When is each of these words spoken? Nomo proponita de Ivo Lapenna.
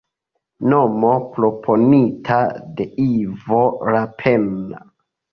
Nomo 0.69 1.09
proponita 1.33 2.37
de 2.79 2.87
Ivo 3.03 3.61
Lapenna. 3.97 4.81